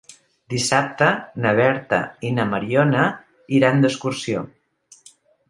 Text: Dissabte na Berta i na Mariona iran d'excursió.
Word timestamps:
Dissabte 0.51 1.09
na 1.43 1.51
Berta 1.59 1.99
i 2.31 2.31
na 2.39 2.47
Mariona 2.55 3.05
iran 3.61 3.85
d'excursió. 3.87 4.45